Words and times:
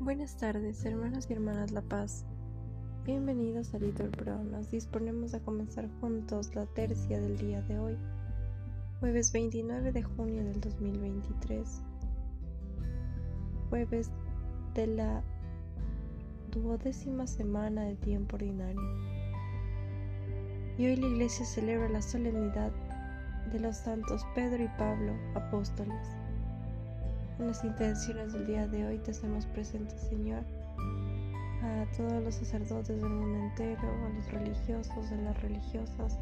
Buenas 0.00 0.36
tardes, 0.36 0.84
hermanos 0.84 1.26
y 1.28 1.32
hermanas 1.32 1.70
La 1.70 1.82
Paz. 1.82 2.24
Bienvenidos 3.04 3.74
a 3.74 3.78
Little 3.78 4.08
Pro. 4.08 4.42
Nos 4.42 4.70
disponemos 4.70 5.34
a 5.34 5.40
comenzar 5.40 5.88
juntos 6.00 6.54
la 6.54 6.66
tercia 6.66 7.20
del 7.20 7.38
día 7.38 7.62
de 7.62 7.78
hoy, 7.78 7.98
jueves 9.00 9.32
29 9.32 9.92
de 9.92 10.02
junio 10.02 10.44
del 10.44 10.60
2023, 10.60 11.82
jueves 13.70 14.10
de 14.74 14.86
la 14.86 15.22
duodécima 16.50 17.26
semana 17.26 17.84
de 17.84 17.96
tiempo 17.96 18.36
ordinario. 18.36 18.80
Y 20.78 20.86
hoy 20.86 20.96
la 20.96 21.06
iglesia 21.06 21.44
celebra 21.44 21.88
la 21.88 22.02
solemnidad 22.02 22.72
de 23.52 23.60
los 23.60 23.76
santos 23.76 24.26
Pedro 24.34 24.62
y 24.62 24.68
Pablo, 24.78 25.12
apóstoles. 25.34 26.06
En 27.38 27.46
las 27.46 27.62
intenciones 27.62 28.32
del 28.32 28.46
día 28.46 28.66
de 28.66 28.84
hoy 28.84 28.98
te 28.98 29.12
hacemos 29.12 29.46
presente, 29.46 29.96
Señor, 29.96 30.42
a 31.62 31.86
todos 31.96 32.20
los 32.24 32.34
sacerdotes 32.34 32.88
del 32.88 33.08
mundo 33.08 33.38
entero, 33.38 33.80
a 33.80 34.08
los 34.08 34.32
religiosos, 34.32 35.12
a 35.12 35.16
las 35.16 35.40
religiosas, 35.40 36.18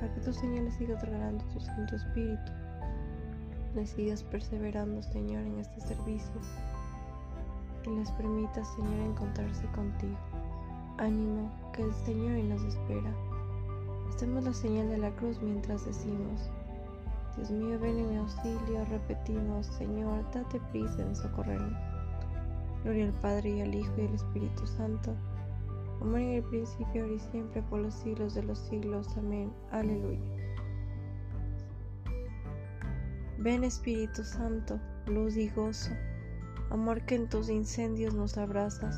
para 0.00 0.12
que 0.12 0.20
tu 0.20 0.32
Señor 0.32 0.64
les 0.64 0.74
siga 0.74 0.96
otorgando 0.96 1.44
tu 1.52 1.60
Santo 1.60 1.94
Espíritu, 1.94 2.52
les 3.76 3.90
sigas 3.90 4.24
perseverando, 4.24 5.00
Señor, 5.04 5.42
en 5.42 5.60
este 5.60 5.80
servicio 5.80 6.40
y 7.86 7.90
les 7.90 8.10
permita, 8.10 8.64
Señor, 8.64 9.10
encontrarse 9.10 9.66
contigo. 9.68 10.18
Ánimo, 10.98 11.52
que 11.72 11.82
el 11.82 11.94
Señor 11.94 12.32
hoy 12.32 12.42
nos 12.42 12.62
espera. 12.64 13.12
Hacemos 14.08 14.42
la 14.42 14.52
señal 14.52 14.88
de 14.88 14.98
la 14.98 15.10
cruz 15.12 15.40
mientras 15.40 15.86
decimos, 15.86 16.50
Dios 17.36 17.50
mío, 17.50 17.78
ven 17.78 17.98
en 17.98 18.10
mi 18.10 18.16
auxilio, 18.16 18.84
repetimos, 18.90 19.66
Señor, 19.66 20.24
date 20.32 20.60
prisa 20.70 21.02
en 21.02 21.16
socorrerme. 21.16 21.76
Gloria 22.84 23.06
al 23.06 23.12
Padre 23.20 23.50
y 23.50 23.60
al 23.62 23.74
Hijo 23.74 23.92
y 23.96 24.06
al 24.06 24.14
Espíritu 24.14 24.66
Santo, 24.66 25.14
como 25.98 26.18
en 26.18 26.34
el 26.34 26.42
principio, 26.42 27.02
ahora 27.02 27.14
y 27.14 27.20
siempre, 27.20 27.62
por 27.62 27.80
los 27.80 27.94
siglos 27.94 28.34
de 28.34 28.42
los 28.42 28.58
siglos. 28.58 29.08
Amén. 29.16 29.52
Aleluya. 29.70 30.20
Ven 33.38 33.64
Espíritu 33.64 34.22
Santo, 34.24 34.78
luz 35.06 35.36
y 35.36 35.48
gozo, 35.48 35.90
amor 36.70 37.04
que 37.06 37.14
en 37.14 37.28
tus 37.28 37.48
incendios 37.48 38.14
nos 38.14 38.36
abrazas. 38.36 38.96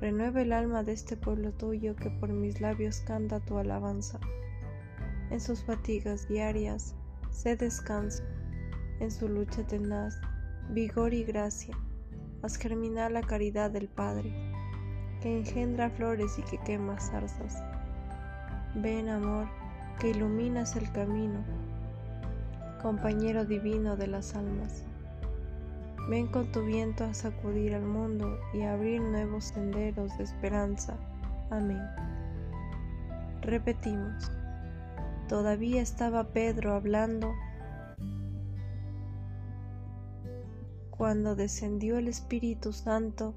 Renueva 0.00 0.42
el 0.42 0.52
alma 0.52 0.84
de 0.84 0.92
este 0.92 1.16
pueblo 1.16 1.52
tuyo 1.52 1.96
que 1.96 2.10
por 2.10 2.28
mis 2.28 2.60
labios 2.60 3.00
canta 3.00 3.40
tu 3.40 3.58
alabanza. 3.58 4.20
En 5.30 5.40
sus 5.40 5.64
fatigas 5.64 6.28
diarias, 6.28 6.94
se 7.38 7.54
descansa, 7.54 8.24
en 8.98 9.12
su 9.12 9.28
lucha 9.28 9.64
tenaz, 9.64 10.20
vigor 10.70 11.14
y 11.14 11.22
gracia. 11.22 11.72
Haz 12.42 12.56
germinar 12.56 13.12
la 13.12 13.20
caridad 13.20 13.70
del 13.70 13.86
Padre, 13.86 14.32
que 15.22 15.38
engendra 15.38 15.88
flores 15.88 16.36
y 16.36 16.42
que 16.42 16.58
quema 16.58 16.98
zarzas. 16.98 17.62
Ven, 18.74 19.08
amor, 19.08 19.46
que 20.00 20.10
iluminas 20.10 20.74
el 20.74 20.90
camino, 20.90 21.44
compañero 22.82 23.44
divino 23.44 23.96
de 23.96 24.08
las 24.08 24.34
almas. 24.34 24.82
Ven 26.10 26.26
con 26.26 26.50
tu 26.50 26.64
viento 26.64 27.04
a 27.04 27.14
sacudir 27.14 27.72
al 27.76 27.84
mundo 27.84 28.36
y 28.52 28.62
a 28.62 28.72
abrir 28.72 29.00
nuevos 29.00 29.44
senderos 29.44 30.18
de 30.18 30.24
esperanza. 30.24 30.96
Amén. 31.50 31.82
Repetimos. 33.42 34.37
Todavía 35.28 35.82
estaba 35.82 36.32
Pedro 36.32 36.72
hablando 36.74 37.34
cuando 40.90 41.36
descendió 41.36 41.98
el 41.98 42.08
Espíritu 42.08 42.72
Santo 42.72 43.34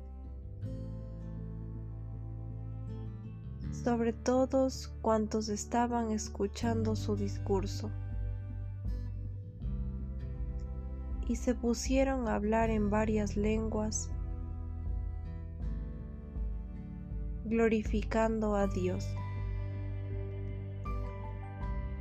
sobre 3.71 4.13
todos 4.13 4.87
cuantos 5.01 5.49
estaban 5.49 6.11
escuchando 6.11 6.95
su 6.95 7.15
discurso. 7.15 7.91
y 11.31 11.37
se 11.37 11.55
pusieron 11.55 12.27
a 12.27 12.35
hablar 12.35 12.69
en 12.69 12.89
varias 12.89 13.37
lenguas, 13.37 14.11
glorificando 17.45 18.57
a 18.57 18.67
Dios. 18.67 19.05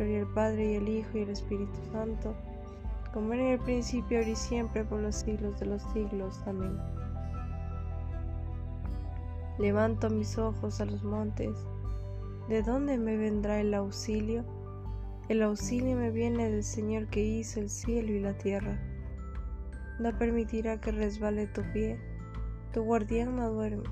Gloria 0.00 0.20
al 0.20 0.28
Padre 0.28 0.72
y 0.72 0.76
al 0.76 0.88
Hijo 0.88 1.18
y 1.18 1.22
al 1.24 1.28
Espíritu 1.28 1.78
Santo, 1.92 2.34
como 3.12 3.34
en 3.34 3.40
el 3.40 3.58
principio, 3.58 4.16
ahora 4.16 4.30
y 4.30 4.34
siempre, 4.34 4.82
por 4.82 4.98
los 4.98 5.14
siglos 5.14 5.60
de 5.60 5.66
los 5.66 5.82
siglos. 5.92 6.40
Amén. 6.46 6.78
Levanto 9.58 10.08
mis 10.08 10.38
ojos 10.38 10.80
a 10.80 10.86
los 10.86 11.02
montes. 11.02 11.54
¿De 12.48 12.62
dónde 12.62 12.96
me 12.96 13.18
vendrá 13.18 13.60
el 13.60 13.74
auxilio? 13.74 14.42
El 15.28 15.42
auxilio 15.42 15.94
me 15.96 16.10
viene 16.10 16.50
del 16.50 16.64
Señor 16.64 17.08
que 17.08 17.22
hizo 17.22 17.60
el 17.60 17.68
cielo 17.68 18.10
y 18.10 18.20
la 18.20 18.32
tierra. 18.38 18.80
No 19.98 20.16
permitirá 20.16 20.80
que 20.80 20.92
resbale 20.92 21.46
tu 21.46 21.60
pie. 21.74 22.00
Tu 22.72 22.80
guardián 22.82 23.36
no 23.36 23.50
duerme. 23.50 23.84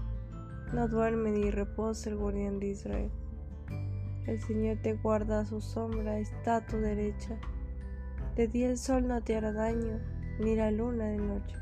No 0.73 0.89
duerme 0.89 1.33
ni 1.33 1.51
reposa 1.51 2.09
el 2.09 2.17
guardián 2.17 2.61
de 2.61 2.69
Israel. 2.69 3.11
El 4.28 4.39
Señor 4.39 4.77
te 4.83 4.93
guarda 4.93 5.47
su 5.47 5.62
sombra, 5.62 6.19
está 6.19 6.56
a 6.56 6.66
tu 6.66 6.77
derecha. 6.77 7.39
De 8.37 8.47
día 8.47 8.69
el 8.69 8.77
sol 8.77 9.09
no 9.09 9.22
te 9.22 9.34
hará 9.34 9.53
daño, 9.53 10.00
ni 10.39 10.55
la 10.55 10.71
luna 10.71 11.06
de 11.06 11.16
noche. 11.16 11.56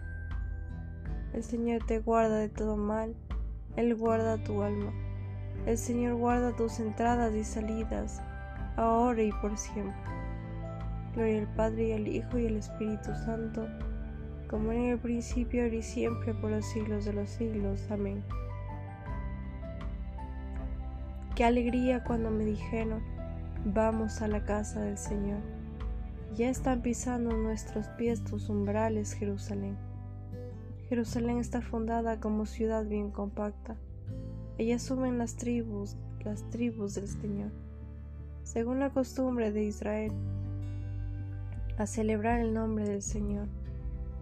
El 1.32 1.44
Señor 1.44 1.86
te 1.86 2.00
guarda 2.00 2.38
de 2.38 2.48
todo 2.48 2.76
mal, 2.76 3.14
Él 3.76 3.94
guarda 3.94 4.42
tu 4.42 4.62
alma. 4.62 4.92
El 5.64 5.78
Señor 5.78 6.16
guarda 6.16 6.56
tus 6.56 6.80
entradas 6.80 7.36
y 7.36 7.44
salidas 7.44 8.20
ahora 8.74 9.22
y 9.22 9.30
por 9.40 9.56
siempre. 9.56 9.94
Gloria 11.14 11.42
al 11.42 11.54
Padre 11.54 11.88
y 11.90 11.92
al 11.92 12.08
Hijo 12.08 12.36
y 12.36 12.48
al 12.48 12.56
Espíritu 12.56 13.14
Santo, 13.24 13.68
como 14.50 14.72
en 14.72 14.86
el 14.86 14.98
principio, 14.98 15.62
ahora 15.62 15.76
y 15.76 15.82
siempre, 15.82 16.34
por 16.34 16.50
los 16.50 16.66
siglos 16.66 17.04
de 17.04 17.12
los 17.12 17.28
siglos. 17.28 17.86
Amén. 17.92 18.24
Qué 21.36 21.44
alegría 21.44 22.02
cuando 22.02 22.32
me 22.32 22.44
dijeron, 22.44 23.00
vamos 23.64 24.20
a 24.20 24.26
la 24.26 24.44
casa 24.44 24.80
del 24.80 24.98
Señor. 24.98 25.38
Ya 26.34 26.48
están 26.50 26.82
pisando 26.82 27.36
nuestros 27.36 27.86
pies 27.90 28.24
tus 28.24 28.48
umbrales, 28.48 29.12
Jerusalén. 29.12 29.76
Jerusalén 30.88 31.38
está 31.38 31.60
fundada 31.60 32.18
como 32.18 32.46
ciudad 32.46 32.84
bien 32.84 33.12
compacta. 33.12 33.76
Ellas 34.58 34.82
suben 34.82 35.18
las 35.18 35.36
tribus, 35.36 35.96
las 36.24 36.42
tribus 36.50 36.96
del 36.96 37.06
Señor 37.06 37.52
según 38.46 38.78
la 38.78 38.90
costumbre 38.90 39.50
de 39.50 39.64
Israel, 39.64 40.12
a 41.78 41.86
celebrar 41.86 42.38
el 42.38 42.54
nombre 42.54 42.88
del 42.88 43.02
Señor. 43.02 43.48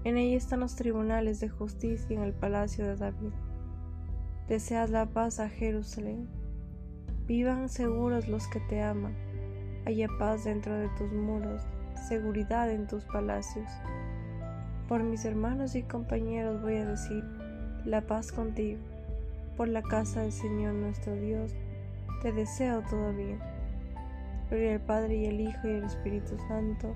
En 0.02 0.16
ella 0.16 0.38
están 0.38 0.60
los 0.60 0.76
tribunales 0.76 1.40
de 1.40 1.50
justicia 1.50 2.16
en 2.16 2.22
el 2.22 2.32
palacio 2.32 2.86
de 2.86 2.96
David. 2.96 3.32
Deseas 4.48 4.88
la 4.88 5.04
paz 5.04 5.40
a 5.40 5.50
Jerusalén. 5.50 6.26
Vivan 7.26 7.70
seguros 7.70 8.28
los 8.28 8.46
que 8.48 8.60
te 8.60 8.82
aman. 8.82 9.14
Haya 9.86 10.08
paz 10.18 10.44
dentro 10.44 10.74
de 10.74 10.90
tus 10.90 11.10
muros, 11.10 11.62
seguridad 12.06 12.70
en 12.70 12.86
tus 12.86 13.04
palacios. 13.06 13.66
Por 14.88 15.02
mis 15.02 15.24
hermanos 15.24 15.74
y 15.74 15.82
compañeros 15.82 16.60
voy 16.60 16.76
a 16.76 16.84
decir, 16.84 17.24
la 17.86 18.02
paz 18.02 18.30
contigo. 18.30 18.78
Por 19.56 19.68
la 19.68 19.80
casa 19.80 20.20
del 20.20 20.32
Señor 20.32 20.74
nuestro 20.74 21.14
Dios, 21.16 21.54
te 22.20 22.30
deseo 22.30 22.82
bien. 23.16 23.38
Gloria 24.50 24.74
al 24.74 24.80
Padre 24.82 25.16
y 25.16 25.26
al 25.26 25.40
Hijo 25.40 25.66
y 25.66 25.76
al 25.76 25.84
Espíritu 25.84 26.36
Santo, 26.46 26.94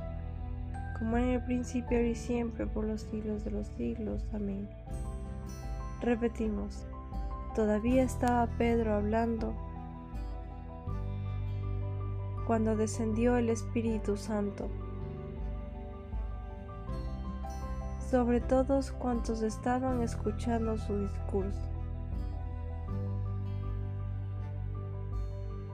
como 0.99 1.17
en 1.17 1.29
el 1.31 1.45
principio, 1.45 2.05
y 2.05 2.15
siempre, 2.15 2.67
por 2.67 2.85
los 2.85 3.01
siglos 3.03 3.45
de 3.45 3.53
los 3.53 3.67
siglos. 3.79 4.27
Amén. 4.35 4.69
Repetimos, 6.03 6.87
todavía 7.55 8.03
estaba 8.03 8.47
Pedro 8.59 8.95
hablando 8.95 9.55
cuando 12.49 12.77
descendió 12.77 13.37
el 13.37 13.51
Espíritu 13.51 14.17
Santo 14.17 14.71
sobre 18.11 18.41
todos 18.41 18.91
cuantos 18.91 19.43
estaban 19.43 20.01
escuchando 20.01 20.79
su 20.79 20.97
discurso. 20.99 21.61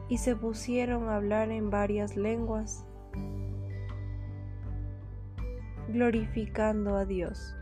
Y 0.08 0.18
se 0.18 0.34
pusieron 0.34 1.08
a 1.08 1.14
hablar 1.14 1.52
en 1.52 1.70
varias 1.70 2.16
lenguas, 2.16 2.84
glorificando 5.86 6.96
a 6.96 7.04
Dios. 7.04 7.54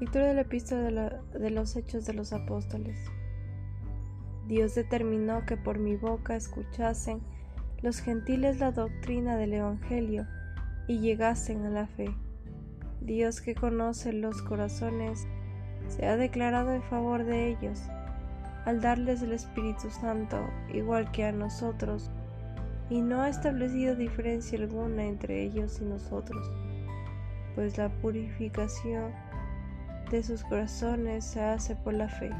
Lectura 0.00 0.28
de 0.28 0.34
la 0.34 0.40
epístola 0.40 1.20
de, 1.34 1.50
los 1.50 1.76
Hechos 1.76 2.06
de 2.06 2.14
los 2.14 2.32
Apóstoles. 2.32 2.98
Dios 4.46 4.74
determinó 4.74 5.46
que 5.46 5.56
por 5.56 5.78
mi 5.78 5.96
boca 5.96 6.36
escuchasen 6.36 7.20
los 7.80 8.00
gentiles 8.00 8.60
la 8.60 8.72
doctrina 8.72 9.36
del 9.36 9.54
Evangelio 9.54 10.26
y 10.86 11.00
llegasen 11.00 11.64
a 11.66 11.70
la 11.70 11.86
fe. 11.86 12.14
Dios 13.00 13.40
que 13.40 13.54
conoce 13.54 14.12
los 14.12 14.42
corazones 14.42 15.26
se 15.88 16.06
ha 16.06 16.16
declarado 16.16 16.72
en 16.72 16.82
favor 16.82 17.24
de 17.24 17.48
ellos 17.48 17.82
al 18.64 18.80
darles 18.80 19.22
el 19.22 19.32
Espíritu 19.32 19.90
Santo 19.90 20.38
igual 20.72 21.10
que 21.10 21.24
a 21.24 21.32
nosotros 21.32 22.10
y 22.90 23.00
no 23.00 23.22
ha 23.22 23.28
establecido 23.28 23.96
diferencia 23.96 24.58
alguna 24.58 25.04
entre 25.04 25.42
ellos 25.42 25.80
y 25.80 25.84
nosotros, 25.84 26.50
pues 27.54 27.78
la 27.78 27.88
purificación 27.88 29.12
de 30.10 30.22
sus 30.22 30.44
corazones 30.44 31.24
se 31.24 31.40
hace 31.40 31.74
por 31.74 31.94
la 31.94 32.08
fe. 32.08 32.30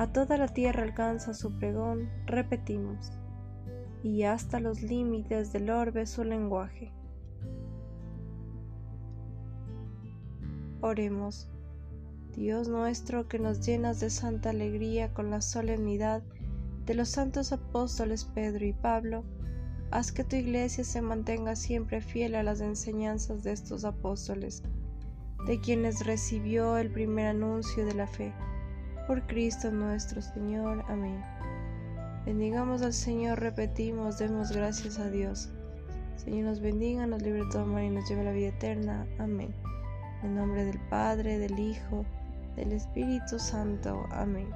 A 0.00 0.06
toda 0.06 0.38
la 0.38 0.48
tierra 0.48 0.82
alcanza 0.82 1.34
su 1.34 1.58
pregón, 1.58 2.08
repetimos, 2.24 3.12
y 4.02 4.22
hasta 4.22 4.58
los 4.58 4.80
límites 4.80 5.52
del 5.52 5.68
orbe 5.68 6.06
su 6.06 6.24
lenguaje. 6.24 6.90
Oremos, 10.80 11.50
Dios 12.34 12.66
nuestro 12.66 13.28
que 13.28 13.38
nos 13.38 13.60
llenas 13.60 14.00
de 14.00 14.08
santa 14.08 14.48
alegría 14.48 15.12
con 15.12 15.28
la 15.28 15.42
solemnidad 15.42 16.22
de 16.86 16.94
los 16.94 17.10
santos 17.10 17.52
apóstoles 17.52 18.24
Pedro 18.24 18.64
y 18.64 18.72
Pablo, 18.72 19.22
Haz 19.90 20.12
que 20.12 20.24
tu 20.24 20.36
iglesia 20.36 20.82
se 20.82 21.02
mantenga 21.02 21.56
siempre 21.56 22.00
fiel 22.00 22.36
a 22.36 22.42
las 22.42 22.62
enseñanzas 22.62 23.42
de 23.42 23.52
estos 23.52 23.84
apóstoles, 23.84 24.62
de 25.46 25.60
quienes 25.60 26.06
recibió 26.06 26.78
el 26.78 26.90
primer 26.90 27.26
anuncio 27.26 27.84
de 27.84 27.92
la 27.92 28.06
fe. 28.06 28.32
Por 29.06 29.26
Cristo 29.26 29.70
nuestro 29.70 30.22
Señor. 30.22 30.84
Amén. 30.88 31.22
Bendigamos 32.26 32.82
al 32.82 32.92
Señor, 32.92 33.40
repetimos, 33.40 34.18
demos 34.18 34.52
gracias 34.52 34.98
a 34.98 35.10
Dios. 35.10 35.48
Señor 36.16 36.44
nos 36.44 36.60
bendiga, 36.60 37.06
nos 37.06 37.22
libre 37.22 37.44
de 37.44 37.50
todo 37.50 37.66
mal 37.66 37.84
y 37.84 37.90
nos 37.90 38.08
lleve 38.08 38.20
a 38.20 38.24
la 38.24 38.32
vida 38.32 38.48
eterna. 38.48 39.06
Amén. 39.18 39.54
En 40.22 40.34
nombre 40.34 40.64
del 40.64 40.78
Padre, 40.90 41.38
del 41.38 41.58
Hijo, 41.58 42.04
del 42.56 42.72
Espíritu 42.72 43.38
Santo. 43.38 44.04
Amén. 44.10 44.48